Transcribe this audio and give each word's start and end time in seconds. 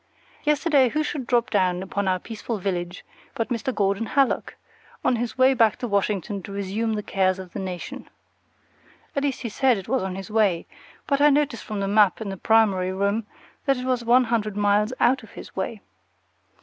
Yesterday 0.43 0.89
who 0.89 1.03
should 1.03 1.27
drop 1.27 1.51
down 1.51 1.83
upon 1.83 2.07
our 2.07 2.17
peaceful 2.17 2.57
village 2.57 3.05
but 3.35 3.49
Mr. 3.49 3.71
Gordon 3.71 4.07
Hallock, 4.07 4.55
on 5.05 5.17
his 5.17 5.37
way 5.37 5.53
back 5.53 5.77
to 5.77 5.87
Washington 5.87 6.41
to 6.41 6.51
resume 6.51 6.93
the 6.93 7.03
cares 7.03 7.37
of 7.37 7.53
the 7.53 7.59
nation. 7.59 8.09
At 9.15 9.21
least 9.21 9.41
he 9.43 9.49
said 9.49 9.77
it 9.77 9.87
was 9.87 10.01
on 10.01 10.15
his 10.15 10.31
way, 10.31 10.65
but 11.05 11.21
I 11.21 11.29
notice 11.29 11.61
from 11.61 11.81
the 11.81 11.87
map 11.87 12.19
in 12.19 12.29
the 12.29 12.35
primary 12.37 12.91
room 12.91 13.27
that 13.65 13.77
it 13.77 13.85
was 13.85 14.03
one 14.03 14.23
hundred 14.23 14.57
miles 14.57 14.91
out 14.99 15.21
of 15.21 15.33
his 15.33 15.55
way. 15.55 15.81